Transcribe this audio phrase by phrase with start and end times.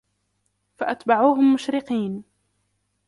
[0.77, 2.23] فَأَتْبَعُوهُمْ مُشْرِقِينَ